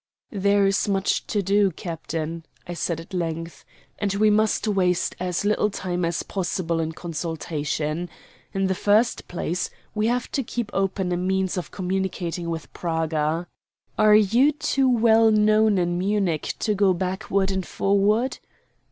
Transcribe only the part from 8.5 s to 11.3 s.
In the first place, we have to keep open a